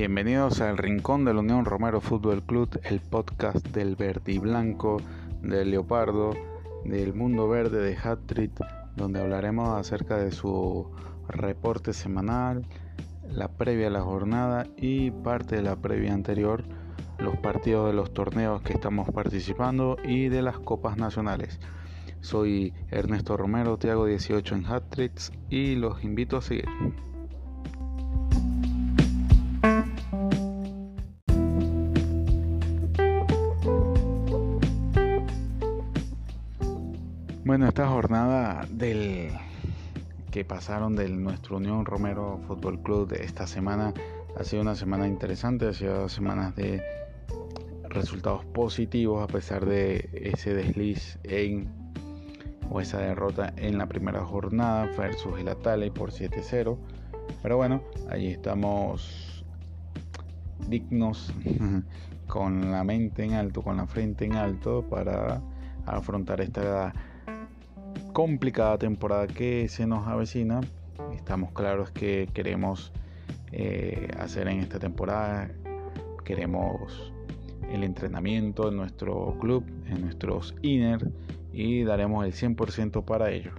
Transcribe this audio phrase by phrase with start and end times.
[0.00, 4.96] Bienvenidos al Rincón de la Unión Romero Fútbol Club, el podcast del verde y blanco,
[5.42, 6.30] del leopardo,
[6.86, 8.50] del mundo verde de Hattrick,
[8.96, 10.90] donde hablaremos acerca de su
[11.28, 12.64] reporte semanal,
[13.28, 16.64] la previa a la jornada y parte de la previa anterior,
[17.18, 21.60] los partidos de los torneos que estamos participando y de las copas nacionales.
[22.22, 26.64] Soy Ernesto Romero, te hago 18 en Hattricks y los invito a seguir.
[37.80, 39.30] Esta jornada del
[40.30, 43.94] que pasaron de nuestro Unión Romero Fútbol Club de esta semana
[44.38, 46.82] ha sido una semana interesante, ha sido semanas de
[47.88, 51.70] resultados positivos a pesar de ese desliz en
[52.68, 56.76] o esa derrota en la primera jornada versus el Atale por 7-0.
[57.42, 59.42] Pero bueno, ahí estamos
[60.68, 61.32] dignos
[62.26, 65.40] con la mente en alto, con la frente en alto para
[65.86, 66.92] afrontar esta
[68.12, 70.60] complicada temporada que se nos avecina.
[71.14, 72.92] Estamos claros que queremos
[73.52, 75.50] eh, hacer en esta temporada.
[76.24, 77.12] Queremos
[77.70, 81.10] el entrenamiento en nuestro club, en nuestros inner
[81.52, 83.52] y daremos el 100% para ello.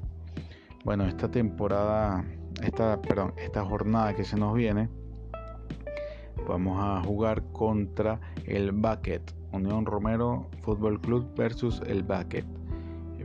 [0.83, 2.25] Bueno, esta temporada,
[2.63, 4.89] esta, perdón, esta jornada que se nos viene,
[6.47, 12.60] vamos a jugar contra el Bucket, Unión Romero Fútbol Club versus el Bucket.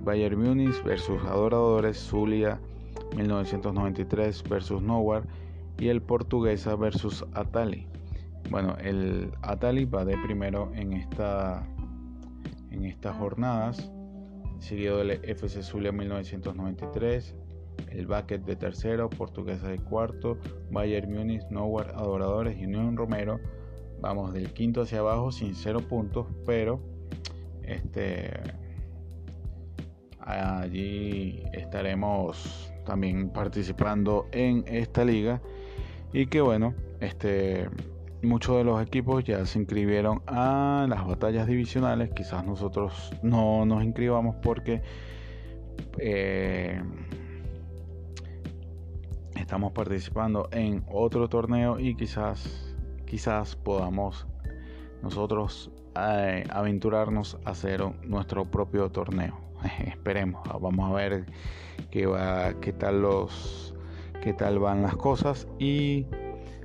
[0.06, 2.60] Bayern Munich versus Adoradores, Zulia
[3.16, 5.26] 1993 versus Nowhere
[5.78, 7.88] y el Portuguesa versus Atali.
[8.48, 11.66] Bueno, el Atali va de primero en esta
[12.70, 13.90] en estas jornadas,
[14.60, 17.34] seguido del FC Zulia 1993,
[17.88, 20.38] el Bucket de tercero, Portuguesa de cuarto,
[20.70, 23.40] Bayern Munich, Nowhere, Adoradores y Unión Romero.
[24.00, 26.80] Vamos del quinto hacia abajo sin cero puntos, pero
[27.62, 28.30] este
[30.26, 35.40] Allí estaremos también participando en esta liga
[36.12, 37.68] y que bueno, este
[38.22, 42.10] muchos de los equipos ya se inscribieron a las batallas divisionales.
[42.10, 44.82] Quizás nosotros no nos inscribamos porque
[45.98, 46.82] eh,
[49.36, 52.74] estamos participando en otro torneo y quizás
[53.06, 54.26] quizás podamos
[55.02, 59.45] nosotros eh, aventurarnos a hacer nuestro propio torneo.
[59.86, 61.26] esperemos, vamos a ver
[61.90, 63.74] qué va, qué tal los,
[64.22, 66.06] qué tal van las cosas y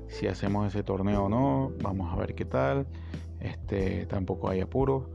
[0.08, 2.86] si hacemos ese torneo o no, vamos a ver qué tal.
[3.40, 5.10] Este, tampoco hay apuro,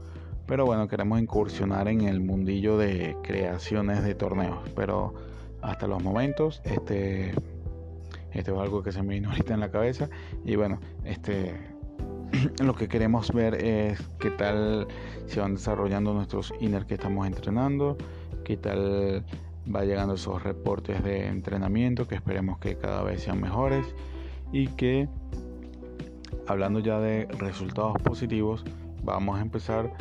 [0.47, 5.13] pero bueno, queremos incursionar en el mundillo de creaciones de torneos, pero
[5.61, 7.31] hasta los momentos, este,
[8.31, 10.09] esto es algo que se me vino ahorita en la cabeza
[10.43, 11.76] y bueno, este
[12.63, 14.87] lo que queremos ver es qué tal
[15.27, 17.97] se van desarrollando nuestros inner que estamos entrenando,
[18.43, 19.23] qué tal
[19.73, 23.85] va llegando esos reportes de entrenamiento que esperemos que cada vez sean mejores
[24.51, 25.09] y que
[26.47, 28.63] hablando ya de resultados positivos
[29.03, 29.93] vamos a empezar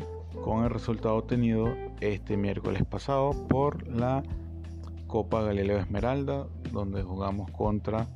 [0.45, 4.23] con el resultado obtenido este miércoles pasado por la
[5.07, 8.07] Copa Galileo Esmeralda donde jugamos contra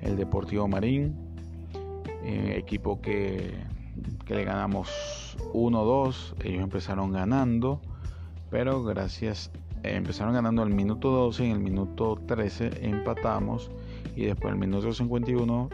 [0.00, 1.25] el Deportivo Marín
[2.22, 3.54] eh, equipo que,
[4.28, 7.80] le ganamos 1-2, ellos empezaron ganando,
[8.50, 9.50] pero gracias,
[9.82, 13.70] eh, empezaron ganando al minuto 12, en el minuto 13 empatamos
[14.16, 15.70] y después el minuto 51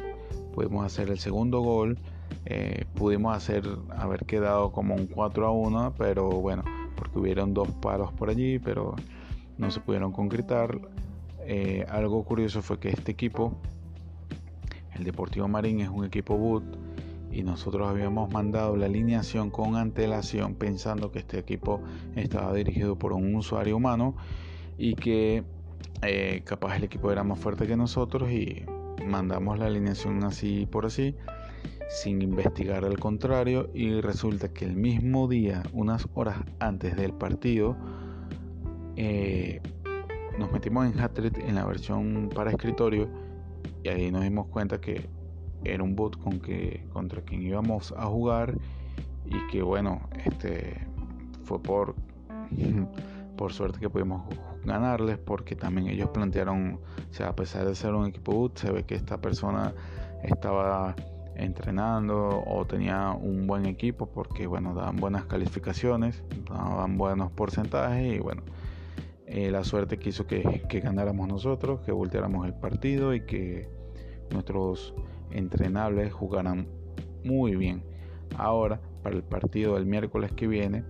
[0.54, 1.98] pudimos hacer el segundo gol,
[2.44, 3.64] eh, pudimos hacer,
[3.96, 6.62] haber quedado como un 4 a 1, pero bueno,
[6.96, 8.94] porque hubieron dos paros por allí, pero
[9.58, 10.78] no se pudieron concretar.
[11.88, 13.56] algo curioso fue que este equipo
[15.02, 16.62] el Deportivo Marín es un equipo boot
[17.32, 21.82] y nosotros habíamos mandado la alineación con antelación pensando que este equipo
[22.14, 24.14] estaba dirigido por un usuario humano
[24.78, 25.42] y que
[26.02, 28.64] eh, capaz el equipo era más fuerte que nosotros y
[29.04, 31.16] mandamos la alineación así por así
[31.88, 37.76] sin investigar al contrario y resulta que el mismo día unas horas antes del partido
[38.94, 39.60] eh,
[40.38, 43.08] nos metimos en Hatred en la versión para escritorio
[43.82, 45.08] y ahí nos dimos cuenta que
[45.64, 48.54] era un bot con que contra quien íbamos a jugar
[49.24, 50.86] y que bueno este
[51.44, 51.94] fue por
[53.36, 54.22] por suerte que pudimos
[54.64, 56.80] ganarles porque también ellos plantearon
[57.10, 59.72] o sea a pesar de ser un equipo boot se ve que esta persona
[60.22, 60.94] estaba
[61.34, 68.18] entrenando o tenía un buen equipo porque bueno daban buenas calificaciones daban buenos porcentajes y
[68.18, 68.42] bueno
[69.34, 73.66] eh, la suerte quiso que, que ganáramos nosotros, que volteáramos el partido y que
[74.30, 74.92] nuestros
[75.30, 76.68] entrenables jugaran
[77.24, 77.82] muy bien.
[78.36, 80.84] Ahora, para el partido del miércoles que viene,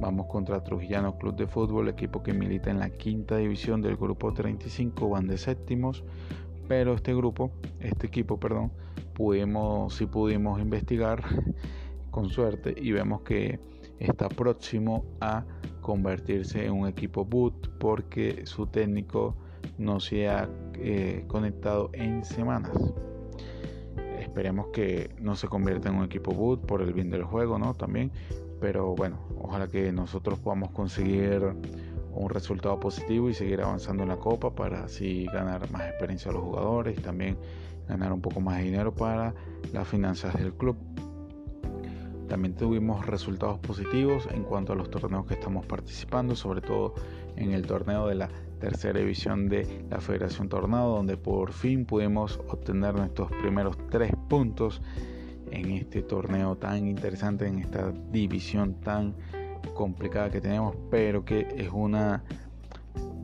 [0.00, 4.32] vamos contra Trujillano Club de Fútbol, equipo que milita en la quinta división del grupo
[4.32, 6.04] 35, van de séptimos.
[6.68, 8.70] Pero este grupo, este equipo, perdón,
[9.12, 11.24] pudimos, si pudimos investigar
[12.12, 13.58] con suerte y vemos que
[13.98, 15.44] está próximo a
[15.88, 19.34] convertirse en un equipo boot porque su técnico
[19.78, 22.76] no se ha eh, conectado en semanas.
[24.20, 27.72] Esperemos que no se convierta en un equipo boot por el bien del juego, ¿no?
[27.72, 28.10] También.
[28.60, 31.54] Pero bueno, ojalá que nosotros podamos conseguir
[32.12, 36.34] un resultado positivo y seguir avanzando en la copa para así ganar más experiencia a
[36.34, 37.38] los jugadores y también
[37.88, 39.34] ganar un poco más de dinero para
[39.72, 40.76] las finanzas del club.
[42.28, 46.94] También tuvimos resultados positivos en cuanto a los torneos que estamos participando, sobre todo
[47.36, 48.28] en el torneo de la
[48.60, 54.82] tercera división de la Federación Tornado, donde por fin pudimos obtener nuestros primeros tres puntos
[55.50, 59.14] en este torneo tan interesante, en esta división tan
[59.74, 62.22] complicada que tenemos, pero que es una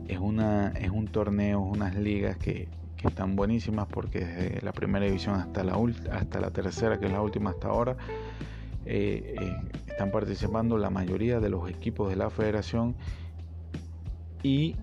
[0.07, 2.67] es una es un torneo, unas ligas que,
[2.97, 5.77] que están buenísimas porque desde la primera división hasta la
[6.11, 7.97] hasta la tercera, que es la última hasta ahora,
[8.85, 12.95] eh, eh, están participando la mayoría de los equipos de la federación
[14.43, 14.75] y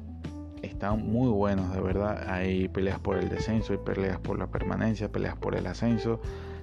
[0.62, 2.28] están muy buenos, de verdad.
[2.28, 6.20] Hay peleas por el descenso, hay peleas por la permanencia, peleas por el ascenso.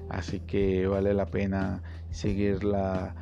[0.10, 3.14] Así que vale la pena seguir las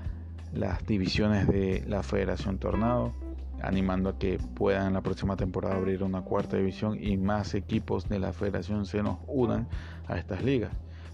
[0.88, 3.14] divisiones de la Federación Tornado,
[3.62, 8.20] animando a que puedan la próxima temporada abrir una cuarta división y más equipos de
[8.20, 9.68] la Federación se nos unan
[10.08, 10.72] a estas ligas.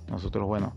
[0.09, 0.73] Nosotros, bueno,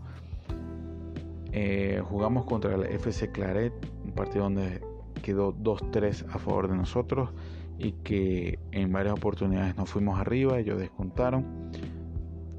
[1.59, 3.73] eh, jugamos contra el FC Claret,
[4.05, 4.79] un partido donde
[5.23, 7.31] quedó 2-3 a favor de nosotros
[7.79, 11.71] y que en varias oportunidades nos fuimos arriba, ellos descontaron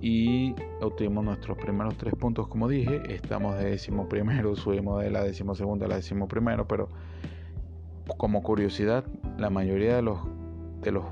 [0.01, 2.49] y obtuvimos nuestros primeros tres puntos.
[2.49, 6.67] Como dije, estamos de décimo primero, subimos de la décimo segunda a la décimo primero,
[6.67, 6.89] pero
[8.17, 9.05] como curiosidad,
[9.39, 10.19] la mayoría de los,
[10.81, 11.05] de los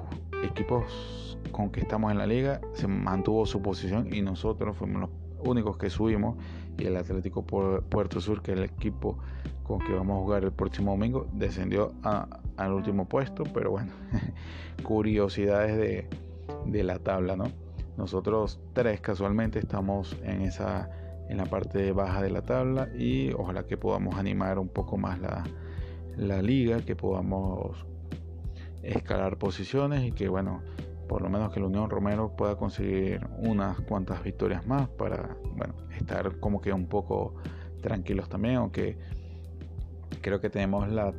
[0.42, 5.10] equipos con que estamos en la liga se mantuvo su posición y nosotros fuimos los
[5.48, 6.36] únicos que subimos
[6.78, 9.18] y el Atlético Puerto Sur, que es el equipo
[9.64, 13.92] con que vamos a jugar el próximo domingo, descendió al último puesto, pero bueno,
[14.82, 16.08] curiosidades de,
[16.66, 17.46] de, la tabla, ¿no?
[17.96, 20.88] Nosotros tres casualmente estamos en esa
[21.28, 25.18] en la parte baja de la tabla y ojalá que podamos animar un poco más
[25.18, 25.42] la,
[26.16, 27.84] la liga, que podamos
[28.82, 30.62] escalar posiciones y que bueno,
[31.08, 35.74] por lo menos que la Unión Romero pueda conseguir unas cuantas victorias más para bueno,
[35.96, 37.34] estar como que un poco
[37.80, 38.98] tranquilos también, aunque
[40.20, 41.12] creo que tenemos la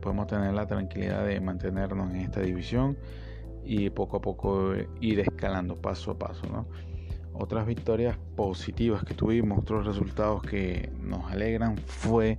[0.00, 2.96] podemos tener la tranquilidad de mantenernos en esta división
[3.64, 6.66] y poco a poco ir escalando paso a paso, ¿no?
[7.34, 12.38] Otras victorias positivas que tuvimos, otros resultados que nos alegran fue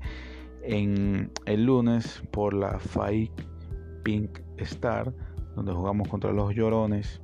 [0.63, 3.31] en el lunes por la FAI
[4.03, 5.13] Pink Star
[5.59, 7.19] donde jugamos contra los Llorones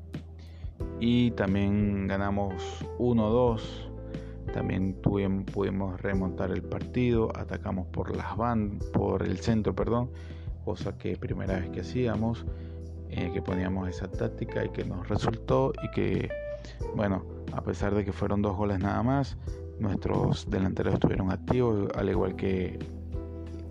[1.00, 2.54] y también ganamos
[3.00, 3.62] 1-2.
[4.54, 10.10] También pudimos remontar el partido, atacamos por las van, por el centro, perdón,
[10.66, 12.46] cosa que primera vez que hacíamos,
[13.10, 16.30] eh, que poníamos esa táctica y que nos resultó y que,
[16.94, 17.24] bueno,
[17.54, 19.38] a pesar de que fueron dos goles nada más,
[19.80, 22.80] nuestros delanteros estuvieron activos, al igual que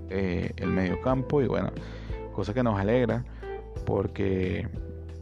[0.08, 1.70] eh, el medio campo y bueno,
[2.32, 3.24] cosa que nos alegra
[3.84, 4.68] porque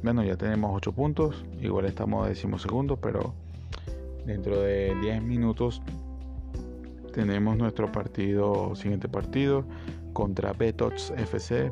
[0.03, 3.35] bueno ya tenemos 8 puntos igual estamos a segundo pero
[4.27, 5.83] dentro de 10 minutos
[7.13, 9.65] tenemos nuestro partido siguiente partido
[10.13, 11.71] contra Betox FC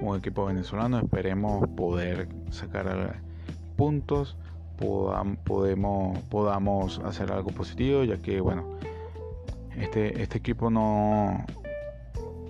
[0.00, 3.20] un equipo venezolano esperemos poder sacar
[3.76, 4.36] puntos
[4.76, 8.78] podamos, podamos hacer algo positivo ya que bueno
[9.76, 11.44] este, este equipo no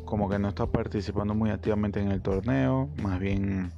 [0.07, 3.71] como que no está participando muy activamente en el torneo, más bien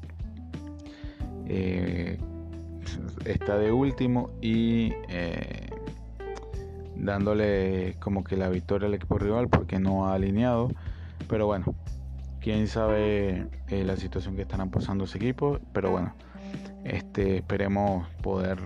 [1.49, 2.19] eh,
[3.25, 5.71] está de último y eh,
[6.95, 10.69] dándole como que la victoria al equipo rival porque no ha alineado.
[11.29, 11.75] Pero bueno,
[12.41, 15.59] quién sabe eh, la situación que estarán pasando ese equipo.
[15.73, 16.15] Pero bueno,
[16.85, 18.59] este, esperemos poder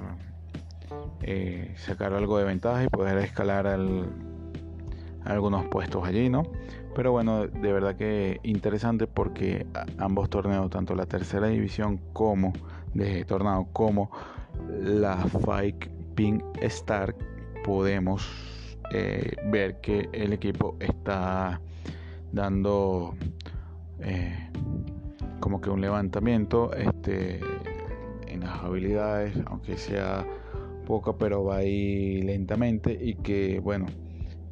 [1.76, 4.08] sacar algo de ventaja y poder escalar al,
[5.24, 6.44] algunos puestos allí, ¿no?
[6.94, 9.66] Pero bueno, de verdad que interesante porque
[9.98, 12.52] ambos torneos, tanto la tercera división como
[12.94, 14.10] de Tornado como
[14.68, 17.14] la Fight Pink Star,
[17.64, 18.28] podemos
[18.92, 21.60] eh, ver que el equipo está
[22.32, 23.14] dando
[24.00, 24.50] eh,
[25.40, 27.40] como que un levantamiento este,
[28.26, 30.26] en las habilidades, aunque sea
[30.86, 33.86] poca pero va ahí lentamente y que bueno,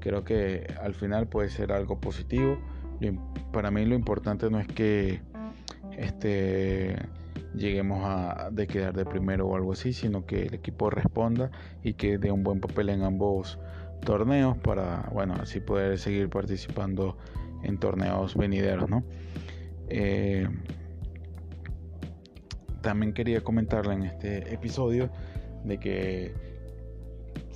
[0.00, 2.58] creo que al final puede ser algo positivo.
[3.52, 5.20] Para mí lo importante no es que
[5.96, 6.96] este
[7.54, 11.50] lleguemos a de quedar de primero o algo así, sino que el equipo responda
[11.82, 13.58] y que dé un buen papel en ambos
[14.04, 17.18] torneos para, bueno, así poder seguir participando
[17.62, 19.04] en torneos venideros, ¿no?
[19.88, 20.48] Eh,
[22.80, 25.10] también quería comentarle en este episodio
[25.64, 26.49] de que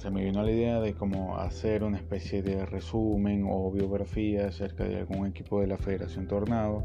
[0.05, 4.85] se me vino la idea de cómo hacer una especie de resumen o biografía acerca
[4.85, 6.85] de algún equipo de la Federación Tornado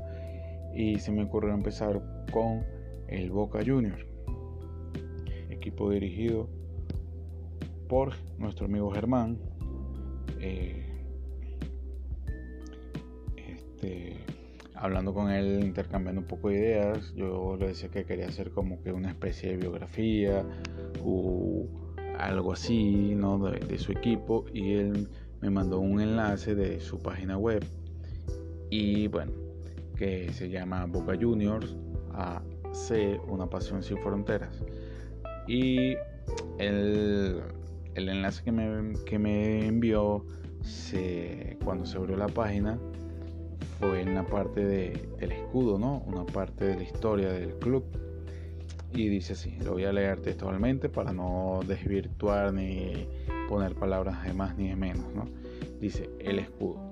[0.73, 2.63] y se me ocurrió empezar con
[3.09, 4.07] el Boca Junior,
[5.49, 6.47] equipo dirigido
[7.89, 9.37] por nuestro amigo Germán.
[10.39, 10.85] Eh,
[13.35, 14.15] este,
[14.75, 18.81] hablando con él, intercambiando un poco de ideas, yo le decía que quería hacer como
[18.81, 20.45] que una especie de biografía
[21.03, 21.88] o
[22.19, 23.37] algo así, ¿no?
[23.39, 25.07] De, su equipo y él
[25.41, 27.63] me mandó un enlace de su página web
[28.69, 29.31] y bueno,
[29.95, 31.75] que se llama Boca Juniors
[32.13, 32.41] a
[32.73, 34.63] C, Una Pasión Sin Fronteras.
[35.47, 35.95] Y
[36.59, 37.41] el,
[37.95, 40.23] el enlace que me, que me envió
[40.61, 42.77] se, cuando se abrió la página
[43.79, 46.03] fue en la parte de, del escudo, ¿no?
[46.05, 47.83] Una parte de la historia del club.
[48.93, 53.07] Y dice así, lo voy a leer textualmente para no desvirtuar ni
[53.47, 55.25] poner palabras de más ni de menos, ¿no?
[55.79, 56.91] Dice, el escudo.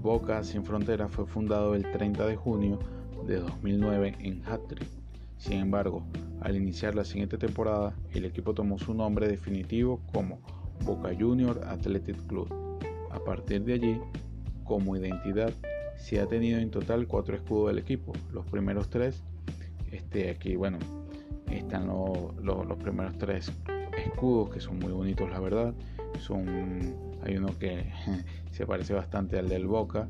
[0.00, 2.78] Boca Sin Fronteras fue fundado el 30 de junio
[3.26, 5.02] de 2009 en Hattrick
[5.42, 6.04] sin embargo,
[6.40, 10.38] al iniciar la siguiente temporada, el equipo tomó su nombre definitivo como
[10.84, 12.46] Boca Junior Athletic Club.
[13.10, 14.00] A partir de allí,
[14.62, 15.52] como identidad,
[15.96, 18.12] se ha tenido en total cuatro escudos del equipo.
[18.32, 19.24] Los primeros tres,
[19.90, 20.78] este, aquí, bueno,
[21.58, 23.52] están los primeros tres
[24.04, 25.74] escudos que son muy bonitos, la verdad.
[26.18, 26.46] Son,
[27.22, 27.90] hay uno que
[28.50, 30.08] se parece bastante al del Boca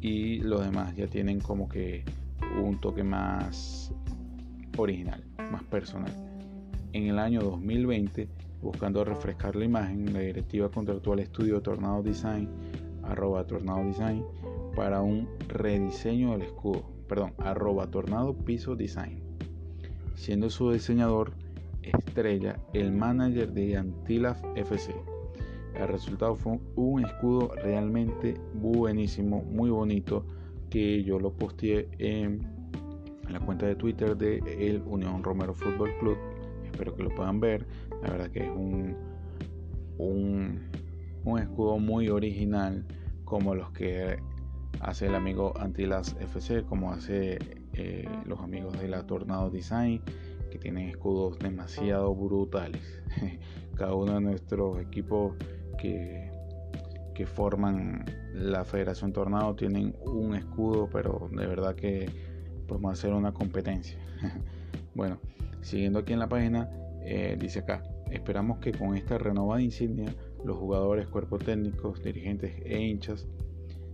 [0.00, 2.04] y los demás ya tienen como que
[2.62, 3.92] un toque más
[4.76, 6.12] original, más personal.
[6.92, 8.28] En el año 2020,
[8.62, 12.48] buscando refrescar la imagen, la directiva contrató al estudio Tornado Design,
[13.02, 14.24] arroba Tornado Design,
[14.74, 19.22] para un rediseño del escudo, perdón, arroba Tornado Piso Design,
[20.18, 21.32] siendo su diseñador
[21.82, 24.92] estrella el manager de Antilaf FC.
[25.74, 30.26] El resultado fue un escudo realmente buenísimo, muy bonito,
[30.70, 32.40] que yo lo posteé en
[33.30, 36.18] la cuenta de Twitter de el Unión Romero Fútbol Club.
[36.64, 37.64] Espero que lo puedan ver.
[38.02, 38.96] La verdad que es un,
[39.98, 40.60] un,
[41.24, 42.84] un escudo muy original
[43.24, 44.18] como los que
[44.80, 47.38] hace el amigo Antilas FC, como hace
[47.78, 50.02] eh, los amigos de la Tornado Design,
[50.50, 52.82] que tienen escudos demasiado brutales.
[53.76, 55.36] Cada uno de nuestros equipos
[55.78, 56.28] que,
[57.14, 58.04] que forman
[58.34, 62.10] la Federación Tornado tienen un escudo, pero de verdad que
[62.66, 63.96] podemos hacer una competencia.
[64.96, 65.20] bueno,
[65.60, 66.68] siguiendo aquí en la página,
[67.02, 70.12] eh, dice acá, esperamos que con esta renovada insignia,
[70.44, 73.28] los jugadores, cuerpos técnicos, dirigentes e hinchas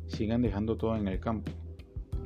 [0.06, 1.52] sigan dejando todo en el campo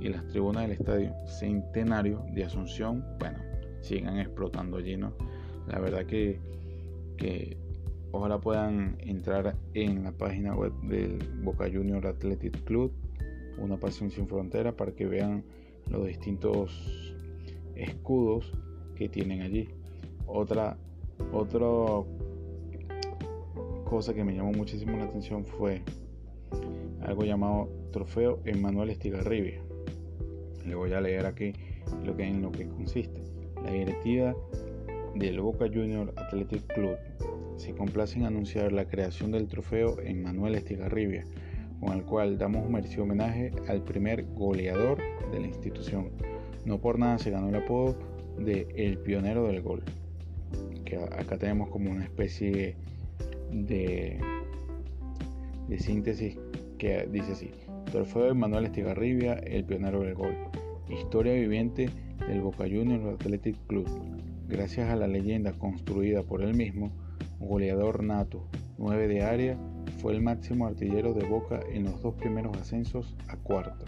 [0.00, 3.38] y las tribunas del estadio Centenario de Asunción, bueno,
[3.80, 5.14] sigan explotando llenos.
[5.66, 6.40] La verdad que,
[7.16, 7.56] que
[8.12, 12.92] ojalá puedan entrar en la página web del Boca Junior Athletic Club,
[13.58, 15.44] una pasión sin frontera, para que vean
[15.90, 17.16] los distintos
[17.74, 18.52] escudos
[18.94, 19.68] que tienen allí.
[20.26, 20.76] Otra,
[21.32, 21.66] otra
[23.84, 25.82] cosa que me llamó muchísimo la atención fue
[27.00, 29.62] algo llamado Trofeo Emmanuel Estigarribia.
[30.68, 31.52] Le voy a leer aquí
[32.04, 33.20] lo que en lo que consiste.
[33.64, 34.34] La directiva
[35.14, 36.96] del Boca Junior Athletic Club
[37.56, 41.25] se complace en anunciar la creación del trofeo Emmanuel Estigarribia
[41.80, 44.98] con el cual damos merecido homenaje al primer goleador
[45.30, 46.10] de la institución.
[46.64, 47.96] No por nada se ganó el apodo
[48.38, 49.82] de El Pionero del Gol.
[50.84, 52.75] Que acá tenemos como una especie
[53.52, 54.18] de,
[55.68, 56.37] de síntesis
[56.78, 57.50] que dice así.
[57.92, 60.34] Trofeo de Manuel Estigarribia, El Pionero del Gol.
[60.90, 61.90] Historia viviente
[62.26, 63.87] del Boca Juniors Athletic Club.
[64.49, 66.90] Gracias a la leyenda construida por él mismo,
[67.38, 69.59] goleador nato, 9 de área,
[70.00, 73.85] fue el máximo artillero de Boca en los dos primeros ascensos a cuarto.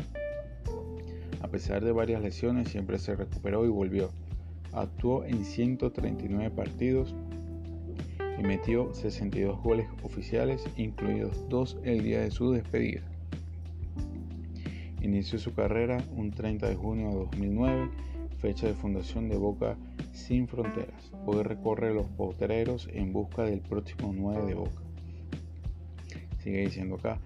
[1.41, 4.11] A pesar de varias lesiones, siempre se recuperó y volvió.
[4.73, 7.15] Actuó en 139 partidos
[8.39, 13.03] y metió 62 goles oficiales, incluidos dos el día de su despedida.
[15.03, 17.91] Inició su carrera un 30 de junio de 2009,
[18.39, 19.77] fecha de fundación de Boca
[20.13, 21.11] sin fronteras.
[21.25, 24.83] Hoy recorre los potreros en busca del próximo 9 de Boca.
[26.43, 27.19] Sigue diciendo acá.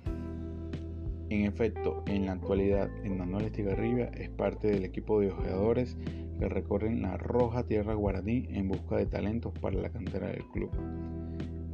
[1.31, 5.97] En efecto, en la actualidad, Manuel Estigarribia es parte del equipo de jugadores
[6.39, 10.71] que recorren la roja tierra guaraní en busca de talentos para la cantera del club.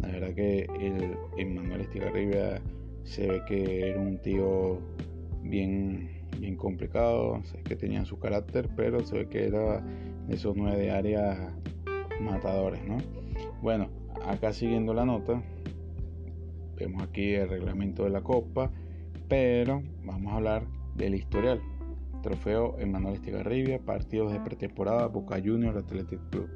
[0.01, 0.67] La verdad que
[1.37, 2.63] el Manuel Estigarribia
[3.05, 4.79] se ve que era un tío
[5.43, 10.57] bien, bien complicado, sé que tenía su carácter, pero se ve que era de esos
[10.57, 11.53] nueve áreas
[12.21, 12.99] matadores, ¿no?
[13.63, 13.89] Bueno,
[14.27, 15.43] acá siguiendo la nota,
[16.77, 18.71] vemos aquí el reglamento de la copa,
[19.29, 20.67] pero vamos a hablar
[20.97, 21.61] del historial.
[22.23, 26.49] Trofeo Emanuel Estigarribia, partidos de pretemporada, Boca Junior Athletic Club.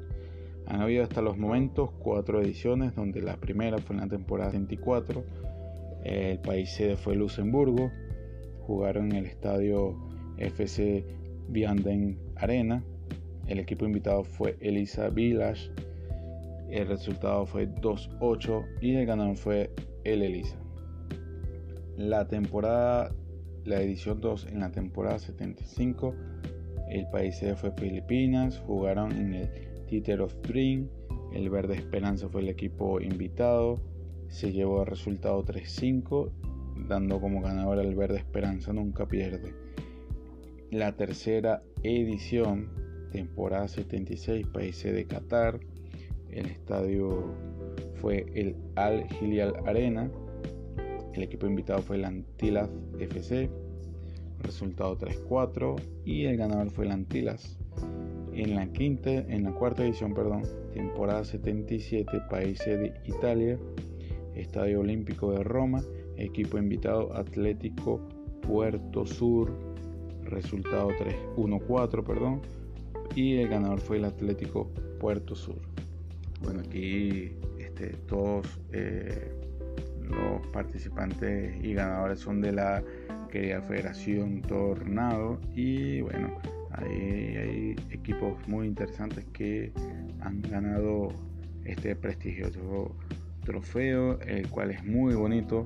[0.67, 5.23] Han habido hasta los momentos cuatro ediciones, donde la primera fue en la temporada 24.
[6.03, 7.91] El país sede fue Luxemburgo.
[8.65, 9.95] Jugaron en el estadio
[10.37, 11.05] FC
[11.49, 12.83] Vianden Arena.
[13.47, 15.69] El equipo invitado fue Elisa Village.
[16.69, 19.71] El resultado fue 2-8 y el ganador fue
[20.03, 20.57] el Elisa.
[21.95, 23.13] La temporada,
[23.63, 26.13] la edición 2 en la temporada 75,
[26.89, 29.49] el país fue Filipinas, jugaron en el
[29.87, 30.89] Theater of Dream,
[31.33, 33.79] el Verde Esperanza fue el equipo invitado,
[34.27, 36.31] se llevó el resultado 3-5,
[36.87, 39.53] dando como ganador al Verde Esperanza nunca pierde.
[40.71, 42.69] La tercera edición,
[43.11, 45.59] temporada 76, países de Qatar,
[46.29, 47.33] el estadio
[48.01, 50.11] fue el Al Hilal Arena,
[51.13, 53.49] el equipo invitado fue el Antilas FC,
[54.41, 57.57] resultado 3-4 y el ganador fue el Antilas.
[58.33, 63.57] En la quinta, en la cuarta edición, perdón, temporada 77, países de Italia,
[64.35, 65.81] Estadio Olímpico de Roma,
[66.17, 67.99] equipo invitado Atlético
[68.41, 69.51] Puerto Sur,
[70.23, 70.89] resultado
[71.35, 72.41] 3-1-4, perdón,
[73.15, 74.69] y el ganador fue el Atlético
[74.99, 75.59] Puerto Sur.
[76.43, 79.31] Bueno, aquí este, todos eh,
[80.01, 82.83] los participantes y ganadores son de la
[83.31, 86.37] querida Federación Tornado y bueno,
[86.71, 89.71] hay, hay equipos muy interesantes que
[90.21, 91.09] han ganado
[91.65, 92.95] este prestigioso
[93.43, 95.65] trofeo, el cual es muy bonito.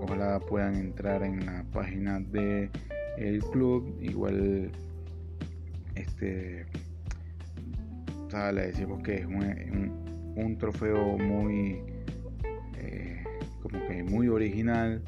[0.00, 2.70] Ojalá puedan entrar en la página de
[3.16, 3.96] el club.
[4.00, 4.70] Igual,
[5.94, 6.66] este,
[8.52, 11.82] le decimos que es un, trofeo muy,
[12.78, 13.24] eh,
[13.62, 15.02] como que muy original.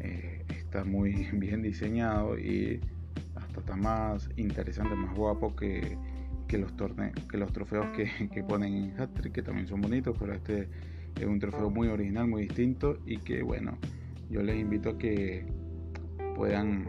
[0.00, 2.80] Eh, está muy bien diseñado y
[3.64, 5.96] está más interesante, más guapo que,
[6.52, 10.68] los torneos, que los trofeos que, ponen en Hattrick, que también son bonitos, pero este
[11.16, 13.78] es un trofeo muy original, muy distinto y que bueno,
[14.30, 15.46] yo les invito a que
[16.36, 16.86] puedan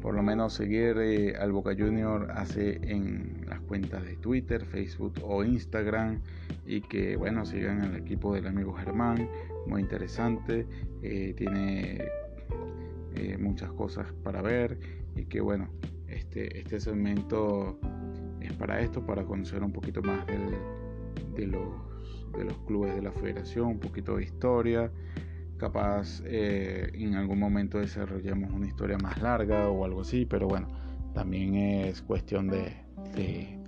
[0.00, 5.14] por lo menos seguir eh, al Boca Junior hace en las cuentas de Twitter, Facebook
[5.22, 6.20] o Instagram
[6.66, 9.28] y que bueno sigan al equipo del amigo Germán,
[9.66, 10.66] muy interesante,
[11.02, 12.04] eh, tiene
[13.14, 14.78] eh, muchas cosas para ver
[15.16, 15.68] y que bueno,
[16.08, 17.78] este, este segmento
[18.40, 21.62] es para esto, para conocer un poquito más de, los,
[22.36, 24.90] de los clubes de la federación, un poquito de historia,
[25.56, 30.68] capaz eh, en algún momento desarrollemos una historia más larga o algo así, pero bueno,
[31.14, 32.74] también es cuestión de,
[33.14, 33.58] de,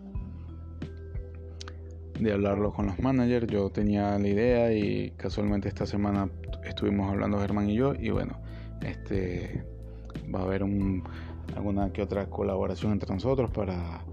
[2.18, 3.46] de hablarlo con los managers.
[3.46, 6.28] Yo tenía la idea y casualmente esta semana
[6.64, 8.38] estuvimos hablando Germán y yo y bueno,
[8.82, 9.64] este
[10.34, 11.04] va a haber un,
[11.54, 14.04] alguna que otra colaboración entre nosotros para,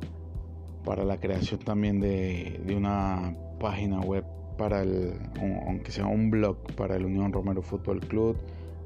[0.86, 4.26] para la creación también de, una página web
[4.58, 5.13] para el,
[5.68, 8.38] aunque sea un blog para el Unión Romero Fútbol Club,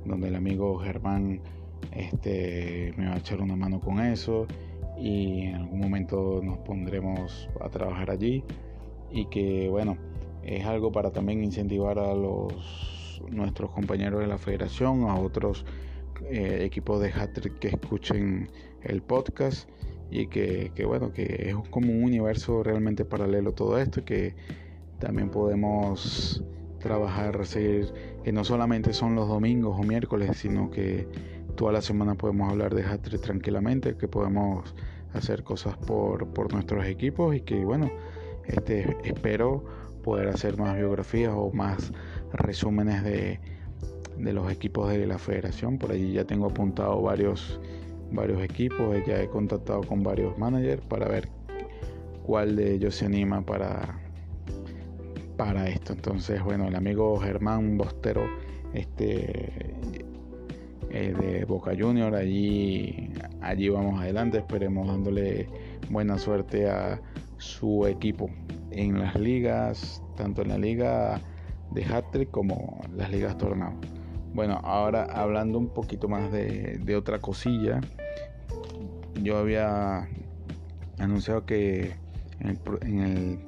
[0.05, 1.41] donde el amigo Germán
[1.91, 4.47] este, me va a echar una mano con eso
[4.97, 8.43] y en algún momento nos pondremos a trabajar allí
[9.11, 9.95] y que bueno
[10.43, 15.65] es algo para también incentivar a los nuestros compañeros de la federación a otros
[16.29, 18.49] eh, equipos de Hattrick que escuchen
[18.81, 19.69] el podcast
[20.09, 24.35] y que, bueno, que es como un universo realmente paralelo todo esto, que
[24.99, 26.43] también podemos
[26.79, 31.07] trabajar, seguir, que no solamente son los domingos o miércoles, sino que
[31.55, 34.75] toda la semana podemos hablar de Hattrick tranquilamente, que podemos
[35.13, 37.89] hacer cosas por, por nuestros equipos y que bueno,
[38.45, 39.63] este, espero
[40.03, 41.91] poder hacer más biografías o más
[42.31, 43.39] resúmenes de
[44.19, 45.77] de los equipos de la federación.
[45.77, 47.59] Por allí ya tengo apuntado varios,
[48.11, 51.29] varios equipos, ya he contactado con varios managers para ver
[52.25, 53.99] cuál de ellos se anima para,
[55.37, 55.93] para esto.
[55.93, 58.27] Entonces, bueno, el amigo Germán Bostero,
[58.73, 59.75] este
[60.89, 65.47] eh, de Boca Junior, allí, allí vamos adelante, esperemos dándole
[65.89, 66.99] buena suerte a
[67.37, 68.29] su equipo
[68.71, 71.21] en las ligas, tanto en la liga
[71.71, 73.73] de hat como las ligas tornado.
[74.33, 77.81] Bueno, ahora hablando un poquito más de, otra cosilla,
[79.21, 80.07] yo había
[80.99, 81.93] anunciado que
[82.39, 83.39] en el,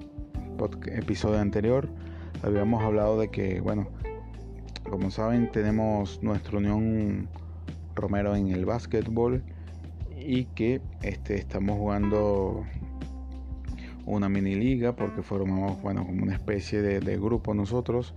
[0.66, 1.90] episodio anterior
[2.44, 3.88] habíamos hablado de que, bueno,
[4.90, 7.28] como saben, tenemos nuestra unión
[7.96, 9.44] Romero en el básquetbol
[10.18, 12.66] y que este, estamos jugando
[14.06, 18.14] una mini liga porque formamos bueno como una especie de, de, grupo nosotros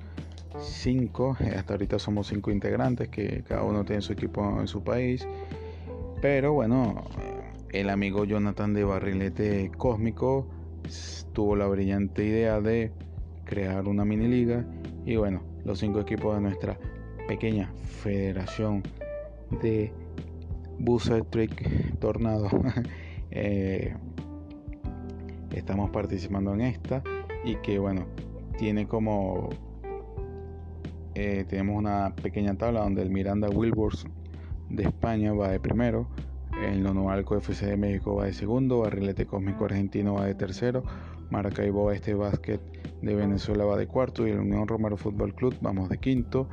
[0.60, 5.26] cinco hasta ahorita somos cinco integrantes que cada uno tiene su equipo en su país
[6.22, 7.04] pero bueno
[7.72, 10.46] el amigo Jonathan de Barrilete Cósmico
[11.32, 12.92] tuvo la brillante idea de
[13.44, 14.64] crear una mini liga
[15.04, 16.78] y bueno los cinco equipos de nuestra
[17.28, 18.82] pequeña federación
[19.62, 19.92] de
[20.78, 22.48] Buzzer Trick Tornado
[23.30, 23.94] eh,
[25.52, 27.02] estamos participando en esta
[27.44, 28.06] y que bueno,
[28.58, 29.50] tiene como
[31.14, 34.06] eh, tenemos una pequeña tabla donde el Miranda Wilburs
[34.70, 36.08] de España va de primero,
[36.64, 40.82] el Nonoalco FC de México va de segundo, Barrilete Cósmico Argentino va de tercero,
[41.30, 42.60] Maracaibo Este Básquet
[43.00, 46.48] de Venezuela va de cuarto y el Unión Romero Fútbol Club vamos de quinto,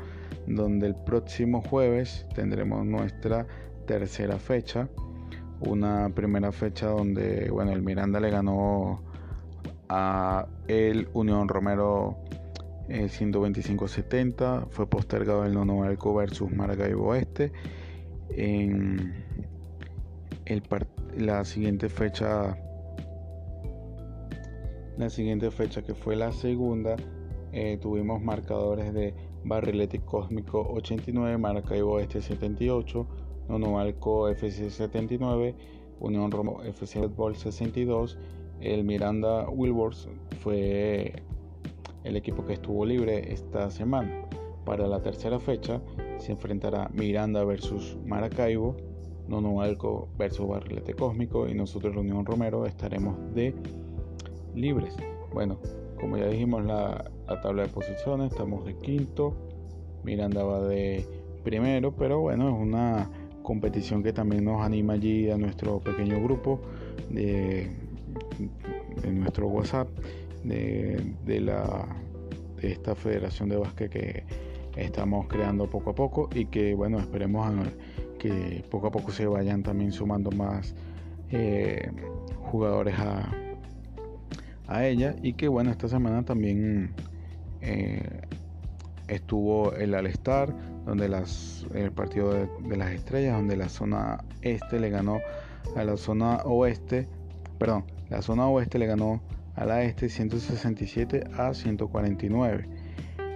[0.48, 3.48] donde el próximo jueves tendremos nuestra
[3.86, 4.89] tercera fecha
[5.62, 9.02] una primera fecha donde bueno el Miranda le ganó
[9.89, 12.17] a el Unión Romero
[12.88, 17.52] 125-70 fue postergado el Nono Alco versus Maracaibo Oeste
[18.30, 19.26] en
[20.50, 20.64] el
[21.18, 22.58] la siguiente fecha
[24.98, 26.96] la siguiente fecha que fue la segunda
[27.52, 33.08] eh, tuvimos marcadores de Barrilete Cósmico 89 Maracaibo Oeste 78
[33.50, 35.56] Nonoalco FC 79,
[36.00, 38.18] Unión Romo FC Fútbol 62,
[38.62, 40.08] el Miranda Wilburs
[40.42, 41.24] fue
[42.04, 44.24] el equipo que estuvo libre esta semana.
[44.66, 45.82] Para la tercera fecha
[46.20, 48.78] se enfrentará Miranda versus Maracaibo,
[49.30, 53.54] Nonoalco versus Barrilete Cósmico y nosotros Unión Romero estaremos de
[54.56, 54.96] libres.
[55.34, 55.60] Bueno,
[56.00, 59.36] como ya dijimos la, la tabla de posiciones, estamos de quinto,
[60.04, 61.06] Miranda va de
[61.44, 63.10] primero, pero bueno, es una
[63.44, 66.62] competición que también nos anima allí a nuestro pequeño grupo
[67.10, 67.72] de,
[69.12, 69.89] nuestro WhatsApp
[70.44, 71.88] de, la,
[72.62, 74.24] de esta federación de básquet que
[74.76, 77.48] estamos creando poco a poco y que bueno esperemos
[78.20, 80.76] que poco a poco se vayan también sumando más
[81.32, 81.92] eh,
[82.42, 83.32] jugadores a,
[84.68, 86.94] a ella y que bueno esta semana también
[87.62, 88.22] eh,
[89.08, 90.54] estuvo el Al-Star,
[90.86, 95.20] donde las, el partido de, las estrellas, donde la zona este le ganó
[95.76, 97.08] a la zona oeste,
[97.58, 99.22] perdón, la zona oeste le ganó
[99.56, 102.70] a la este 167 a 149.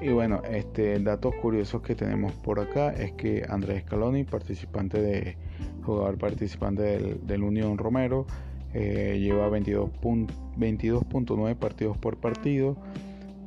[0.04, 5.38] Y bueno, este datos curiosos que tenemos por acá es que Andrés Scaloni, participante de
[5.86, 8.28] jugador participante del, Unión Romero,
[8.74, 12.76] eh, lleva 22.9 partidos por partido.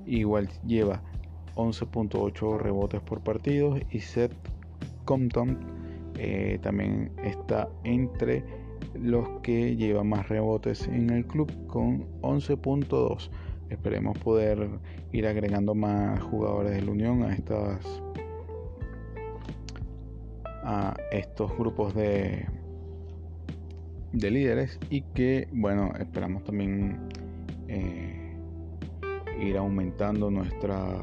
[0.07, 1.03] Igual lleva
[1.57, 4.33] 11.8 rebotes por partido y Seth
[5.05, 5.59] Compton
[6.17, 8.43] eh, también está entre
[8.95, 13.29] los que llevan más rebotes en el club con 11.2
[13.71, 14.69] esperemos poder
[15.13, 18.03] ir agregando más jugadores de la Unión a estas
[20.65, 22.47] a estos grupos de
[24.13, 27.09] de líderes y que bueno esperamos también
[27.69, 28.37] eh,
[29.41, 30.99] ir aumentando nuestra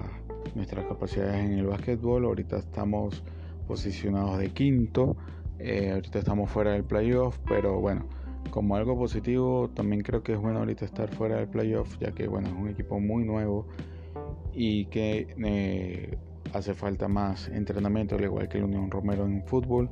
[0.55, 2.25] nuestras capacidades en el básquetbol.
[2.25, 3.23] Ahorita estamos
[3.67, 5.15] posicionados de quinto,
[5.59, 8.05] eh, ahorita estamos fuera del playoff, pero bueno,
[8.49, 12.27] como algo positivo, también creo que es bueno ahorita estar fuera del playoff, ya que
[12.27, 13.67] bueno, es un equipo muy nuevo
[14.53, 16.17] y que eh,
[16.53, 19.89] hace falta más entrenamiento, al igual que el Unión Romero en fútbol.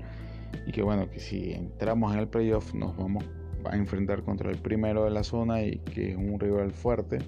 [0.67, 3.23] Y que bueno, que si entramos en el playoff nos vamos
[3.65, 7.19] a enfrentar contra el primero de la zona y que es un rival fuerte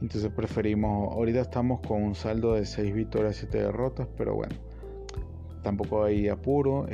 [0.00, 4.54] entonces preferimos, ahorita estamos con un saldo de 6 victorias y 7 derrotas, pero bueno,
[5.62, 6.86] tampoco hay apuro.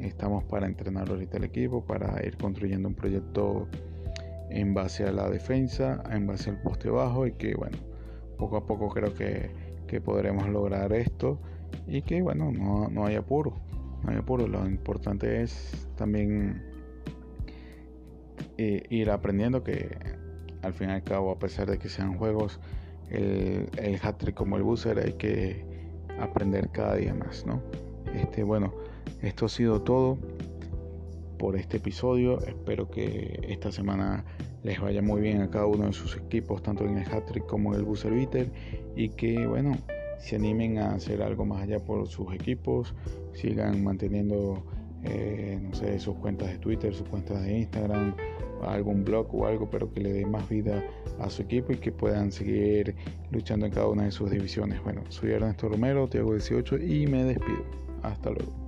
[0.00, 3.68] Estamos para entrenar ahorita el equipo, para ir construyendo un proyecto
[4.50, 7.78] en base a la defensa, en base al poste bajo y que bueno,
[8.38, 9.50] poco a poco creo que,
[10.04, 11.38] podremos lograr esto
[11.86, 13.54] y que bueno, no, no hay apuro,
[14.02, 14.48] no hay apuro.
[14.48, 16.64] Lo importante es también
[18.58, 19.96] eh, ir aprendiendo que
[20.62, 22.58] al fin y al cabo, a pesar de que sean juegos,
[23.10, 25.64] el, el hat-trick como el buzzer hay que
[26.18, 27.62] aprender cada día más, ¿no?
[28.14, 28.72] Este, bueno,
[29.22, 30.18] esto ha sido todo
[31.38, 32.40] por este episodio.
[32.40, 34.24] Espero que esta semana
[34.62, 37.74] les vaya muy bien a cada uno de sus equipos, tanto en el hat-trick como
[37.74, 38.50] en el buzzer beater,
[38.96, 39.76] y que, bueno,
[40.18, 42.94] se animen a hacer algo más allá por sus equipos,
[43.34, 44.64] sigan manteniendo,
[45.02, 48.14] eh, no sé, sus cuentas de Twitter, sus cuentas de Instagram,
[48.62, 50.82] algún blog o algo, pero que le dé más vida
[51.18, 52.94] a su equipo y que puedan seguir
[53.30, 54.82] luchando en cada una de sus divisiones.
[54.82, 57.64] Bueno, soy Ernesto Romero, Tiago 18 y me despido.
[58.02, 58.63] Hasta luego.